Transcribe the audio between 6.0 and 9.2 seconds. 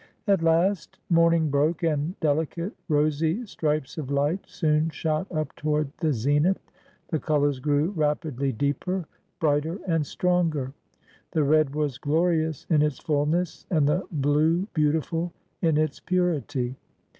zenith. The colors grew rapidly deeper,